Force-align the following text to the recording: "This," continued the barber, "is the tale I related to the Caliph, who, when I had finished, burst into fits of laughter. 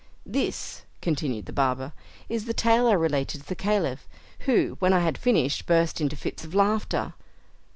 "This," 0.25 0.81
continued 0.99 1.45
the 1.45 1.53
barber, 1.53 1.93
"is 2.27 2.45
the 2.45 2.55
tale 2.55 2.87
I 2.87 2.93
related 2.93 3.41
to 3.41 3.47
the 3.47 3.53
Caliph, 3.53 4.09
who, 4.47 4.75
when 4.79 4.93
I 4.93 5.01
had 5.01 5.15
finished, 5.15 5.67
burst 5.67 6.01
into 6.01 6.15
fits 6.15 6.43
of 6.43 6.55
laughter. 6.55 7.13